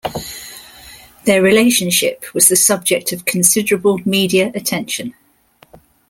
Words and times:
Their 1.25 1.43
relationship 1.43 2.25
was 2.33 2.47
the 2.47 2.55
subject 2.55 3.11
of 3.11 3.25
considerable 3.25 3.99
media 4.03 4.51
attention. 4.55 5.13